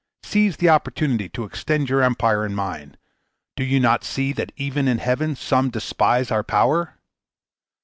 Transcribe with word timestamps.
Seize 0.23 0.57
the 0.57 0.67
opportunity 0.69 1.29
to 1.29 1.43
extend 1.43 1.87
your 1.87 2.01
empire 2.01 2.43
and 2.43 2.55
mine. 2.55 2.97
Do 3.55 3.63
you 3.63 3.79
not 3.79 4.03
see 4.03 4.33
that 4.33 4.51
even 4.55 4.87
in 4.87 4.97
heaven 4.97 5.35
some 5.35 5.69
despise 5.69 6.31
our 6.31 6.43
power? 6.43 6.95